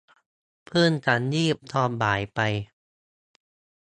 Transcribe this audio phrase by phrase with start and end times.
[0.67, 2.39] เพิ่งจะงีบตอนบ่ายไป